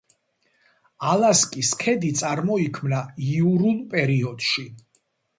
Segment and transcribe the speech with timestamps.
[1.09, 4.65] ალასკის ქედი წარმოიქმნა იურულ პერიოდში.